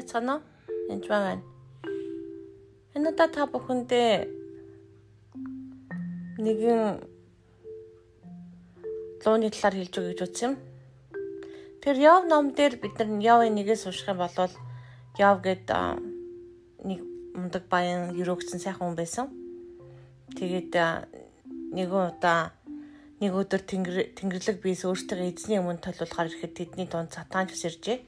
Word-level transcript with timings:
байцгаана 0.00 0.40
уу? 0.40 0.42
Энд 0.88 1.04
байна. 1.06 1.44
Энэ 2.96 3.12
удаа 3.12 3.28
та 3.28 3.44
бүхэндээ 3.46 4.12
нэгэн 6.40 6.82
лууны 9.22 9.52
талаар 9.52 9.74
хэлж 9.76 9.94
өгье 10.00 10.10
гэж 10.16 10.20
үзсэн. 10.24 10.52
Тэр 11.84 11.96
Яв 12.00 12.24
ном 12.24 12.56
дээр 12.56 12.80
бид 12.80 12.96
нар 12.96 13.08
Явын 13.20 13.54
нэгээс 13.54 13.86
унших 13.86 14.08
юм 14.08 14.18
бол 14.24 14.52
Яв 15.20 15.36
гэд 15.44 15.68
нэг 16.88 17.00
мундаг 17.36 17.64
баян 17.68 18.16
өрөөгцэн 18.16 18.60
сайхан 18.60 18.90
хүн 18.90 18.96
байсан. 18.96 19.26
Тэгээд 20.36 20.72
нэгэн 21.76 22.02
удаа 22.16 22.56
нэг 23.20 23.32
өдөр 23.36 23.62
тэнгэрлэг 24.16 24.58
биес 24.64 24.82
өөртөө 24.88 25.28
эзний 25.28 25.60
өмнө 25.60 25.84
толуулахаар 25.84 26.32
ирэхэд 26.32 26.56
тэдний 26.56 26.88
дунд 26.88 27.12
сатан 27.12 27.46
ч 27.52 27.68
иржээ. 27.68 27.98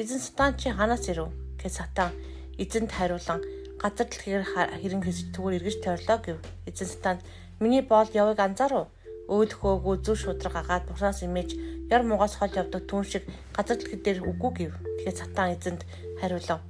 Эзэн 0.00 0.20
сатан 0.20 0.56
чи 0.56 0.72
ханаас 0.72 1.04
ирв? 1.12 1.28
гэж 1.60 1.72
сатан 1.76 2.16
эзэнт 2.56 2.92
хариулан 2.96 3.44
газар 3.76 4.08
дэлхийгээр 4.08 4.44
хэрэн 4.80 5.04
хэсэж 5.04 5.26
түгээр 5.36 5.56
эргэж 5.60 5.76
тойрлоо 5.84 6.18
гэв. 6.24 6.38
Эзэн 6.64 6.88
сатан 6.88 7.16
миний 7.60 7.84
боол 7.84 8.08
явыг 8.08 8.40
анзаарав. 8.40 8.88
Өөдөхөөгүй 9.28 9.96
зүр 10.00 10.16
шудраг 10.16 10.56
агаад 10.56 10.88
бусаас 10.88 11.20
имэж 11.28 11.60
яр 11.92 12.02
муугаас 12.08 12.40
хол 12.40 12.56
явдаг 12.56 12.88
түн 12.88 13.04
шиг 13.04 13.28
газар 13.52 13.76
дэлхий 13.76 14.00
дээр 14.00 14.24
үгүй 14.24 14.50
гэв. 14.56 14.72
Тэгэхээр 14.80 15.20
сатан 15.20 15.52
эзэнт 15.60 15.82
хариулав. 16.20 16.60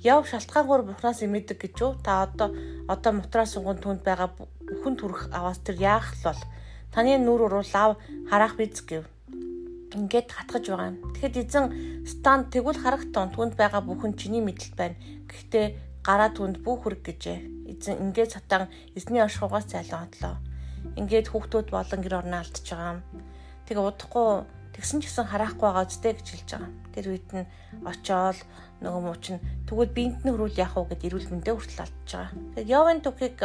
Яв 0.00 0.24
шалтгаангүйгээр 0.24 0.88
бухнаас 0.88 1.20
имэдэг 1.20 1.60
гэж 1.60 1.74
юу? 1.84 1.92
Та 2.00 2.24
одоо 2.24 2.48
одоо 2.88 3.12
мутраас 3.12 3.52
сунгон 3.52 3.76
түнд 3.76 4.00
байгаа 4.08 4.32
бүхэн 4.40 4.96
түрх 4.96 5.28
аваас 5.36 5.60
тэр 5.60 5.76
яах 5.76 6.16
л 6.16 6.32
бол 6.32 6.40
таны 6.96 7.20
нүур 7.20 7.44
уруул 7.44 7.72
ав 7.76 8.00
харах 8.32 8.56
биз 8.56 8.80
гэв 8.88 9.04
ингээд 9.96 10.28
хатгаж 10.30 10.64
байгаа 10.70 10.88
юм. 10.94 10.98
Тэгэхэд 11.14 11.36
эзэн 11.42 11.66
стан 12.06 12.46
тэгвэл 12.52 12.78
харагтун 12.78 13.34
түнд 13.34 13.54
байгаа 13.58 13.82
бүхэн 13.82 14.14
чиний 14.14 14.42
мэдлэлт 14.42 14.76
байна. 14.78 14.96
Гэхдээ 15.26 15.66
гараа 16.06 16.30
түнд 16.30 16.62
бүх 16.64 16.86
хүрэг 16.86 17.02
гэжээ. 17.04 17.38
Эзэн 17.74 18.10
ингээд 18.10 18.34
сатан 18.38 18.70
эзний 18.94 19.22
оршихугаас 19.22 19.66
зайлгаатлаа. 19.68 20.38
Ингээд 20.96 21.30
хүүхдүүд 21.30 21.68
болон 21.74 22.00
гэр 22.00 22.18
орноо 22.24 22.40
алдчихж 22.40 22.68
байгаа 22.72 22.92
юм. 22.96 23.02
Тэгээ 23.68 23.84
удахгүй 23.84 24.28
тэгсэн 24.74 24.98
ч 25.02 25.10
гэсэн 25.10 25.26
харахгүй 25.28 25.66
байгаа 25.68 25.84
үстэй 25.84 26.12
гэж 26.16 26.26
хэлж 26.30 26.48
байгаа. 26.56 26.72
Тэр 26.94 27.06
үед 27.12 27.28
нь 27.36 27.46
очоод 27.84 28.38
нөгөө 28.80 29.02
мууч 29.04 29.24
нь 29.36 29.42
тэгвэл 29.68 29.92
биенд 29.92 30.24
нь 30.24 30.32
хөрүүл 30.32 30.56
яах 30.56 30.74
вэ 30.78 30.96
гэд 30.96 31.06
эрүүл 31.06 31.30
мэндэ 31.36 31.52
хүртэл 31.52 31.84
алдчихж 31.84 32.10
байгаа. 32.16 32.32
Тэгээд 32.56 32.72
Явын 32.72 33.00
түүхийг 33.04 33.38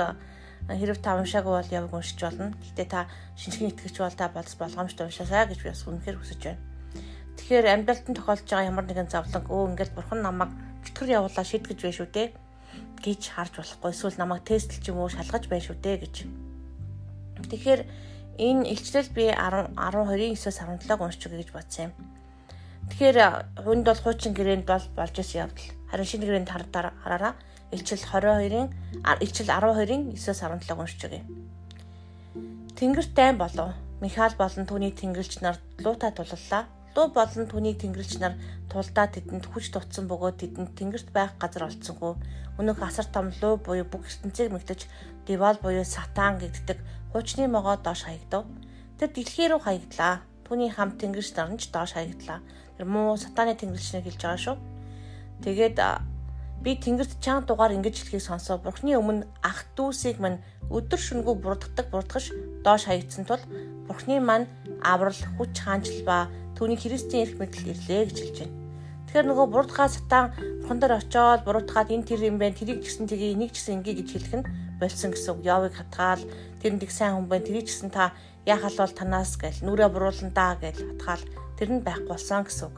Хэрэг 0.65 0.97
та 0.97 1.13
уншаагүй 1.21 1.53
бол 1.61 1.69
яваг 1.69 1.93
уншиж 1.93 2.17
болно. 2.17 2.49
Гэхдээ 2.57 2.87
та 2.89 3.05
шинжлэх 3.37 3.77
итгэгч 3.77 3.97
бол 4.01 4.17
та 4.17 4.29
бодс 4.33 4.57
болгоомжтой 4.57 5.05
уншаасаа 5.05 5.45
гэж 5.45 5.61
би 5.61 5.69
бас 5.69 5.85
үнэхээр 5.85 6.17
хүсэж 6.17 6.41
байна. 6.41 6.61
Тэгэхээр 7.37 7.65
амьдралтанд 7.69 8.17
тохиолдож 8.17 8.49
байгаа 8.49 8.69
ямар 8.73 8.85
нэгэн 8.89 9.13
завланг 9.13 9.45
өө 9.45 9.69
ингээд 9.77 9.93
бурхан 9.93 10.25
намайг 10.25 10.51
чөтгөр 10.89 11.09
явуулаа 11.21 11.45
шийдгэж 11.45 11.79
байна 11.85 11.97
шүү 12.01 12.09
дээ 12.09 12.27
гэж 13.05 13.21
харж 13.29 13.53
болохгүй. 13.61 13.91
Эсвэл 13.93 14.17
намайг 14.17 14.41
тестлж 14.41 14.83
юм 14.89 14.97
уу 15.05 15.09
шалгаж 15.13 15.43
байна 15.45 15.65
шүү 15.69 15.77
дээ 15.85 15.97
гэж. 16.01 16.15
Тэгэхээр 17.45 17.81
энэ 18.41 18.67
илчлэл 18.73 19.09
би 19.13 19.29
10 19.29 19.77
12-9-өөс 19.77 20.57
17-г 20.57 20.97
уншиж 20.97 21.21
өгье 21.29 21.39
гэж 21.45 21.49
бодсон 21.53 21.83
юм. 21.87 21.93
Тэгэхээр 22.89 23.17
хүнд 23.61 23.85
бол 23.85 24.01
хуучин 24.01 24.33
гэрээнд 24.33 24.65
бол 24.65 24.85
болж 24.97 25.15
исэн 25.21 25.45
явдал. 25.45 25.69
Харин 25.89 26.09
шинэ 26.09 26.25
гэрээнд 26.25 26.49
хараараа 26.49 27.33
Илчил 27.71 27.97
22-ын 27.97 28.69
илчил 29.21 29.47
12-ын 29.47 30.13
9-өөс 30.13 30.39
17 30.41 30.77
уншиж 30.77 31.01
өгье. 31.07 31.21
Тэнгэрт 32.75 33.13
дайн 33.15 33.37
болов. 33.37 33.73
Михаил 34.01 34.35
болон 34.37 34.67
түүний 34.67 34.91
тэнгэрлэгч 34.91 35.41
нар 35.41 35.57
луута 35.79 36.11
туллаа. 36.11 36.67
Луу 36.95 37.07
болон 37.15 37.47
түүний 37.47 37.75
тэнгэрлэгч 37.79 38.19
нар 38.19 38.35
тулдаа 38.69 39.07
тэдэнд 39.07 39.45
хүч 39.47 39.71
тутсан 39.71 40.05
бөгөөд 40.11 40.35
тэдэнд 40.43 40.75
тэнгэрт 40.75 41.09
байх 41.15 41.33
газар 41.39 41.71
олцсонгүй. 41.71 42.13
Өнөөх 42.59 42.79
асар 42.83 43.07
том 43.07 43.31
луу 43.41 43.55
буюу 43.57 43.87
бүх 43.87 44.07
ертөнцийг 44.07 44.51
мэгтэж 44.51 44.87
Девал 45.27 45.57
буюу 45.63 45.83
Сатан 45.83 46.37
гэгддэг 46.37 46.77
хуучны 47.11 47.47
могоо 47.47 47.77
доош 47.79 48.03
хаягдав. 48.03 48.43
Тэр 48.99 49.09
дэлхий 49.09 49.47
рүү 49.47 49.63
хаягдлаа. 49.63 50.21
Түүний 50.43 50.69
хамт 50.69 50.99
тэнгэрч 50.99 51.33
нар 51.35 51.49
нь 51.49 51.57
ч 51.57 51.71
доош 51.71 51.95
хаягдлаа. 51.95 52.43
Тэр 52.77 52.85
муу 52.85 53.15
сатаны 53.15 53.55
тэнгэрлэгчнийг 53.55 54.05
хэлж 54.05 54.21
байгаа 54.21 54.43
шүү. 54.43 54.57
Тэгээд 55.41 55.77
Би 56.63 56.75
тэнгэрт 56.75 57.19
чаан 57.23 57.43
дугаар 57.45 57.75
ингэж 57.75 57.95
хэлхийг 57.99 58.23
сонсоо. 58.23 58.57
Бурхны 58.57 58.95
өмнө 58.97 59.27
ах 59.43 59.65
дүүсийг 59.75 60.17
мань 60.21 60.41
өдөр 60.69 60.99
шөнөгүй 61.01 61.35
бурддаг 61.41 61.87
бурдгаш 61.93 62.31
доош 62.65 62.89
хаягдсан 62.89 63.25
тул 63.25 63.43
Бурхны 63.87 64.19
мань 64.19 64.47
аврал 64.81 65.21
хүч 65.37 65.53
хаанчл 65.61 66.01
ба 66.09 66.25
түүний 66.57 66.77
Христийн 66.77 67.29
эрх 67.29 67.37
мэдэл 67.37 67.69
ирлээ 67.69 68.01
гэж 68.09 68.17
хэлж 68.17 68.37
байна. 68.41 68.57
Тэгэхээр 69.05 69.29
нөгөө 69.29 69.47
бурдгаа 69.53 69.87
сатан 69.93 70.25
бурхан 70.65 70.79
дээр 70.81 70.97
очиод 70.97 71.41
буруутгаад 71.45 71.93
энэ 71.93 72.07
тэр 72.09 72.21
юм 72.25 72.41
байна. 72.41 72.57
Тэрийг 72.57 72.81
гисэн 72.81 73.05
тгий, 73.05 73.37
энийг 73.37 73.53
гисэн 73.53 73.85
ингээ 73.85 74.01
гэж 74.01 74.09
хэлэх 74.09 74.33
нь 74.41 74.47
болсон 74.81 75.13
гэсэн 75.13 75.31
үг. 75.37 75.45
Явыг 75.45 75.73
хатгаал 75.77 76.23
тэрэнд 76.65 76.81
их 76.81 76.91
сайн 76.91 77.13
хүн 77.13 77.29
байна. 77.29 77.45
Тэрийг 77.45 77.69
гисэн 77.69 77.93
та 77.93 78.17
яхал 78.49 78.73
бол 78.73 78.93
танаас 78.97 79.37
гэл 79.37 79.61
нүрээ 79.61 79.89
буруулна 79.93 80.33
да 80.33 80.57
гэж 80.57 80.77
хатгаал 80.81 81.23
тэр 81.61 81.69
нь 81.77 81.85
байхгүй 81.85 82.09
болсон 82.09 82.41
гэсэн 82.41 82.65
үг. 82.73 82.77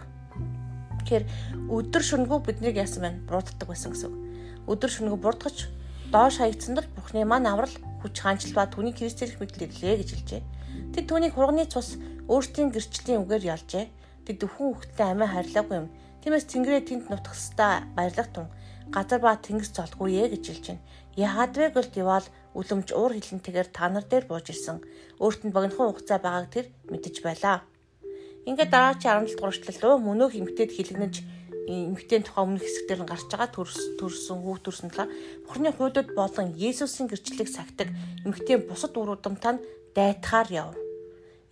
Тэгэхээр 1.07 1.71
өдөр 1.71 2.03
шөнөгөө 2.03 2.39
биднийг 2.43 2.75
яасан 2.75 3.07
байна? 3.07 3.23
Бурууддаг 3.31 3.63
байсан 3.63 3.95
гэсэн 3.95 4.11
үг. 4.11 4.19
Өдөр 4.67 4.91
шөнөгөө 4.91 5.19
бурдгаж 5.23 5.57
доош 6.11 6.35
хаягдсан 6.43 6.75
тул 6.75 6.87
Бурхны 6.99 7.23
маань 7.23 7.47
аврал 7.47 7.71
хүч 8.03 8.15
хаанчл 8.19 8.51
ба 8.51 8.67
түүний 8.67 8.91
Христэрх 8.91 9.39
мэдлэг 9.39 9.71
ирлээ 9.71 10.03
гэж 10.03 10.09
хэлжээ. 10.11 10.41
Тэд 10.91 11.07
түүнийг 11.07 11.31
хурганы 11.31 11.63
цус 11.71 11.95
өөртөө 12.27 12.75
гэрчлийн 12.75 13.23
үгээр 13.23 13.55
ялжээ. 13.55 13.85
Тэд 14.27 14.43
өвхөн 14.43 14.75
хөлтөй 14.75 15.07
амиа 15.07 15.31
харьлаагүй 15.31 15.75
юм. 15.79 15.87
Тиймээс 16.27 16.43
Тэнгэрээ 16.51 16.83
тэнд 16.83 17.03
нутгастай 17.07 17.87
баярлах 17.95 18.27
тун 18.35 18.51
газар 18.91 19.23
ба 19.23 19.39
тэнгис 19.39 19.71
золгүй 19.71 20.11
ээ 20.19 20.35
гэж 20.35 20.43
хэлж 20.43 20.65
байна. 20.75 20.83
Яагаад 21.15 21.53
вэ 21.55 21.65
гэвэл 21.71 21.95
Дивал 21.95 22.27
үлэмж 22.51 22.87
уур 22.91 23.15
хилэнтэйгээр 23.15 23.69
та 23.71 23.87
нар 23.87 24.03
дээр 24.03 24.27
бууж 24.27 24.51
ирсэн. 24.51 24.83
Өөрт 25.23 25.47
нь 25.47 25.55
богинохон 25.55 25.95
хугацаа 25.95 26.19
байгааг 26.19 26.51
тэр 26.51 26.65
мэдэж 26.91 27.15
байлаа. 27.23 27.63
Ингээд 28.47 28.71
дараагийн 28.71 29.27
17 29.27 29.35
дугаар 29.35 29.55
эшлэл 29.59 29.83
рүү 29.83 29.95
мөнөөх 30.07 30.33
эмгтээд 30.39 30.71
хилэгнэж 30.71 31.15
эмгтээний 31.67 32.23
тухай 32.23 32.43
өмнөх 32.47 32.63
хэсгээр 32.63 33.03
нь 33.03 33.11
гарч 33.11 33.27
байгаа 33.27 33.51
төрс 33.51 33.75
төрсөн 33.99 34.39
хүүхд 34.39 34.63
төрсөн 34.63 34.89
талаар 34.95 35.11
Бурхны 35.43 35.69
хуудад 35.75 36.07
болон 36.15 36.55
Есүсийн 36.55 37.11
гэрчлэлийг 37.11 37.51
сахидаг 37.51 37.91
эмгтээ 38.23 38.63
бусад 38.63 38.95
үр 38.95 39.19
удамтай 39.19 39.59
нь 39.59 39.63
дайтахаар 39.91 40.47
яв. 40.47 40.71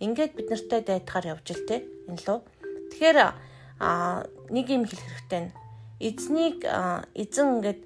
Ингээд 0.00 0.32
бид 0.40 0.48
нартай 0.48 0.80
дайтахаар 0.80 1.36
явж 1.36 1.46
л 1.52 1.68
те 1.68 1.84
энэ 2.08 2.16
лөө. 2.24 2.38
Тэгэхээр 2.96 3.18
нэг 4.56 4.66
юм 4.72 4.88
хэлэх 4.88 5.04
хэрэгтэй 5.04 5.40
нь 5.44 5.52
эзнийг 6.00 6.64
эзэн 7.12 7.60
ингээд 7.60 7.80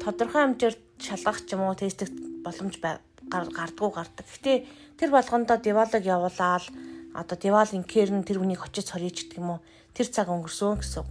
тодорхой 0.00 0.40
хэмжээр 0.48 0.76
шалгах 0.96 1.44
ч 1.44 1.52
юм 1.52 1.68
уу 1.68 1.76
тестэх 1.76 2.08
боломж 2.40 2.80
гардгуу 2.80 3.92
гардаг. 3.92 4.24
Гэтэ 4.24 4.64
тэр 4.96 5.10
болгондоо 5.12 5.60
девалог 5.60 6.00
явуулаад 6.00 6.64
одоо 7.14 7.36
Девал 7.36 7.68
инкерн 7.72 8.24
тэр 8.24 8.40
үнийг 8.40 8.64
очиж 8.64 8.88
сорьж 8.88 9.28
гэдэг 9.28 9.38
юм 9.38 9.56
уу 9.56 9.60
тэр 9.92 10.08
цаг 10.08 10.32
өнгөрсөн 10.32 10.80
гэсэн. 10.80 11.04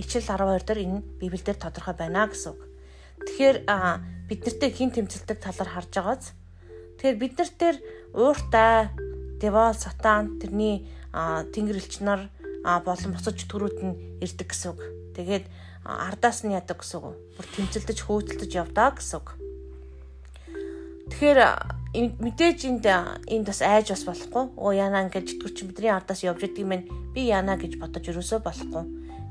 Ичлэл 0.00 0.24
12 0.24 0.64
дээр 0.64 0.80
энэ 0.84 1.04
Библиэлд 1.20 1.60
тодорхой 1.60 1.94
байна 1.96 2.28
гэсэн. 2.28 2.56
Тэгэхээр 3.28 3.56
бид 4.28 4.40
нартэй 4.48 4.70
хин 4.72 4.90
тэмцэлдэг 4.90 5.38
талаар 5.38 5.70
харж 5.76 5.92
байгааз. 5.92 6.24
Тэгэхээр 6.96 7.20
бид 7.20 7.34
нар 7.36 7.50
тэр 7.52 7.76
ууртай 8.16 8.88
Девал 9.36 9.74
сатан 9.76 10.40
тэрний 10.40 10.88
тэнгэрлэгч 11.12 12.00
нар 12.00 12.32
болон 12.62 13.12
босож 13.12 13.36
төрүүд 13.36 13.78
нь 13.84 13.98
ирдэг 14.24 14.48
гэсэн. 14.48 14.78
Тэгээд 15.12 15.44
ардаас 15.84 16.46
нь 16.46 16.56
ядаг 16.56 16.80
гэсэн. 16.80 17.02
Бүр 17.36 17.46
тэмцэлдэж 17.52 17.98
хөөцөлдөж 18.06 18.50
явдаа 18.54 18.96
гэсэн. 18.96 19.20
Тэгэхээр 21.10 21.38
мэдээж 21.92 22.58
энд 22.72 22.88
энд 23.28 23.46
бас 23.46 23.60
айж 23.60 23.92
бас 23.92 24.04
болохгүй. 24.08 24.56
Оо 24.56 24.72
яана 24.72 25.04
ингэж 25.04 25.36
итгүүр 25.36 25.52
чи 25.52 25.68
бидний 25.68 25.92
ардаас 25.92 26.24
явж 26.24 26.48
идэг 26.48 26.64
юм 26.64 26.88
би 27.12 27.28
яана 27.28 27.60
гэж 27.60 27.76
бодож 27.76 28.08
өрөөсөө 28.08 28.40
болохгүй. 28.40 28.84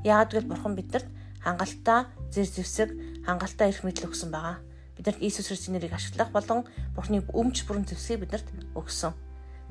Яагаад 0.06 0.30
гэвэл 0.30 0.50
бурхан 0.54 0.78
бидэнд 0.78 1.06
хангалттай 1.42 2.06
зэр 2.30 2.46
зэвсэг, 2.46 2.90
хангалттай 3.26 3.74
эрх 3.74 3.82
мэдэл 3.82 4.06
өгсөн 4.06 4.30
байгаа. 4.30 4.62
Бидэрт 4.94 5.18
Иесус 5.18 5.50
Христосийн 5.50 5.74
нэрийг 5.74 5.90
ашиглах 5.90 6.30
болон 6.30 6.62
бурханы 6.94 7.26
өмч 7.34 7.66
бүрэн 7.66 7.82
зэвсгийг 7.82 8.30
бидэнд 8.30 8.46
өгсөн. 8.78 9.10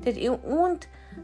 Тэгэхээр 0.04 0.44
үүнд 0.44 0.82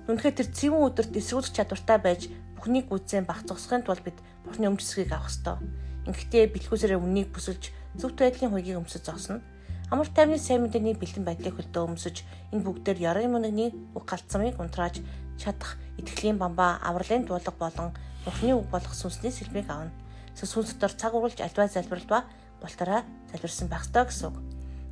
үнэхээр 0.08 0.37
тэр 0.40 0.48
цэвэн 0.48 0.88
өдөрт 0.88 1.12
эсрүүлэх 1.20 1.52
чадвартай 1.52 1.98
байж 2.00 2.32
бүхнийг 2.56 2.88
үзэн 2.88 3.28
бах 3.28 3.44
зогсохын 3.44 3.84
тулд 3.84 4.00
бид 4.08 4.16
бурханы 4.48 4.72
өмч 4.72 4.88
зэвсгийг 4.88 5.12
авах 5.12 5.28
ёстой. 5.28 5.60
Ингэхдээ 6.08 6.48
бэлгүүсээрээ 6.48 6.96
үннийг 6.96 7.28
бүсэлж 7.28 7.76
зөвхт 8.00 8.16
байдлын 8.16 8.56
хуйгийг 8.56 8.81
өмсөж 8.81 9.04
зогсно 9.04 9.44
Амар 9.88 10.08
тайвны 10.12 10.37
сайн 10.37 10.69
мэдээний 10.69 10.93
бэлэн 11.00 11.25
байдлыг 11.25 11.56
хөлдөө 11.56 11.85
өмсөж 11.88 12.20
энэ 12.52 12.61
бүгдээр 12.61 12.99
ярын 13.08 13.32
мөнөний 13.32 13.73
үг 13.96 14.05
галцмыг 14.05 14.61
унтрааж 14.61 15.00
чадах 15.40 15.81
итгэлийн 15.96 16.37
бамбаа 16.37 16.76
авралын 16.85 17.25
дуулга 17.25 17.56
болон 17.56 17.96
Бурхны 18.29 18.52
үг 18.52 18.69
болох 18.69 18.93
сүнсний 18.93 19.32
сэлмийг 19.32 19.64
авна. 19.73 19.88
Сүнс 20.37 20.76
дотор 20.76 20.93
цаг 20.93 21.17
уурж 21.17 21.40
альва 21.40 21.73
залбирал 21.73 22.05
ба 22.05 22.19
гултараа 22.61 23.08
залбирсан 23.32 23.73
байх 23.73 23.88
ёстой 23.88 24.05
гэсэн 24.05 24.29
үг. 24.29 24.37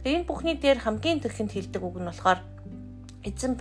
Тэгээ 0.00 0.16
энэ 0.16 0.28
бүхний 0.32 0.56
дээр 0.56 0.80
хамгийн 0.80 1.20
төрхөнд 1.20 1.52
хилдэг 1.52 1.82
үг 1.84 2.00
нь 2.00 2.08
болохоор 2.08 2.40
эзэн 3.20 3.52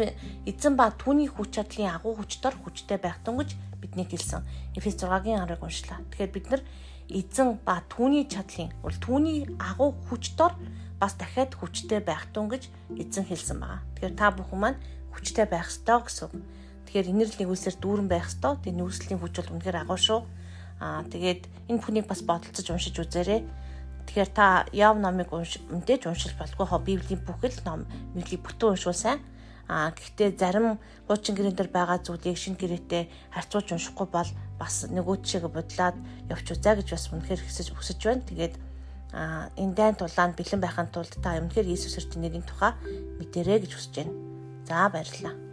эзэн 0.48 0.74
ба 0.80 0.96
түүний 0.96 1.28
хүч 1.28 1.60
чадлын 1.60 2.00
агуу 2.00 2.16
хүчтөр 2.16 2.56
хүчтэй 2.64 2.96
байх 2.96 3.20
тунгаж 3.28 3.60
бидний 3.86 4.10
хэлсэн. 4.10 4.42
Эфес 4.74 4.98
6-гийн 4.98 5.46
10-ыг 5.46 5.62
уншлаа. 5.62 6.02
Тэгэхээр 6.10 6.34
бид 6.34 6.46
нар 6.50 6.62
эзэн 7.10 7.62
ба 7.62 7.86
түүний 7.86 8.26
чадлын 8.26 8.74
бол 8.82 8.98
түүний 8.98 9.46
агуу 9.62 9.94
хүчээр 10.10 10.54
бас 10.98 11.14
дахиад 11.14 11.54
хүчтэй 11.54 12.02
байх 12.02 12.26
тун 12.34 12.50
гэж 12.50 12.66
эзэн 12.98 13.30
хэлсэн 13.30 13.62
байгаа. 13.62 13.82
Тэгэхээр 13.94 14.16
та 14.18 14.34
бүхэн 14.34 14.60
маань 14.60 14.82
хүчтэй 15.14 15.46
байх 15.46 15.70
ёстой 15.70 16.02
гэсэн. 16.02 16.30
Тэгэхээр 16.90 17.12
инэрл 17.14 17.38
нэгүсээр 17.38 17.76
дүүрэн 17.78 18.10
байх 18.10 18.26
ёстой. 18.26 18.58
Тэгээ 18.58 18.80
нүслийн 18.82 19.22
хүч 19.22 19.34
бол 19.38 19.54
үнэхээр 19.54 19.82
агуу 19.86 20.00
шүү. 20.02 20.22
Аа 20.82 21.06
тэгээд 21.06 21.42
энэ 21.70 21.80
бүхнийг 21.80 22.08
бас 22.10 22.26
бодолцож 22.26 22.68
уншиж 22.74 22.96
үзээрэй. 22.98 23.46
Тэгэхээр 24.10 24.32
та 24.34 24.66
яв 24.74 24.98
номыг 24.98 25.30
унш 25.34 25.62
мэдээж 25.70 26.10
уншил 26.10 26.34
болгүй 26.38 26.66
хоо 26.68 26.80
библийн 26.82 27.22
бүхэл 27.26 27.58
ном 27.66 27.86
мэдлийг 28.14 28.42
бүтэн 28.42 28.74
уншвал 28.74 28.98
сайн. 28.98 29.20
Аа 29.68 29.90
гэхдээ 29.98 30.38
зарим 30.38 30.78
хуучин 31.10 31.36
гэрэн 31.36 31.56
дээр 31.58 31.70
байгаа 31.74 31.98
зүйлийг 32.06 32.38
шинэ 32.38 32.60
гэрээтэй 32.62 33.04
харьцуулж 33.34 33.68
уншихгүй 33.74 34.08
бол 34.14 34.30
бас 34.62 34.76
нөгөөд 34.86 35.24
шиг 35.26 35.50
бодлоод 35.50 35.98
явж 36.30 36.46
үзаа 36.54 36.78
гэж 36.78 36.88
бас 36.94 37.10
үнэхээр 37.10 37.42
хэсэж 37.42 37.68
өсөж 37.74 38.00
байна. 38.06 38.28
Тэгээд 38.30 38.56
аа 39.14 39.50
энэ 39.58 39.74
дайн 39.74 39.96
тулаанд 39.98 40.38
бэлэн 40.38 40.62
байхын 40.62 40.90
тулд 40.94 41.14
та 41.18 41.40
өмнөхөр 41.42 41.66
Иесус 41.66 41.98
Христосийн 41.98 42.24
нэрийн 42.30 42.46
тухай 42.46 42.78
мэдэрэй 43.18 43.66
гэж 43.66 43.72
хүсэж 43.74 43.94
байна. 44.06 44.14
За 44.70 44.90
баярлалаа. 44.94 45.45